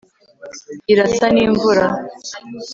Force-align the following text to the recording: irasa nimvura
irasa 0.91 1.25
nimvura 1.33 1.85